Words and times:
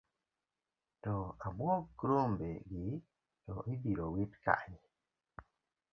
To 1.03 1.13
abuog 1.45 1.87
rombegi 2.09 2.85
to 3.45 3.55
ibiro 3.73 4.05
wit 4.13 4.33
kanye? 4.43 4.83